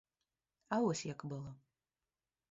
А 0.77 0.79
вось 0.85 1.03
як 1.09 1.25
было. 1.33 1.51